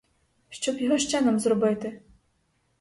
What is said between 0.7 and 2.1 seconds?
його ще нам зробити?